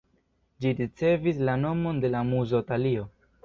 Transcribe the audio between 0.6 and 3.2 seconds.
Ĝi ricevis la nomon de la muzo Talio.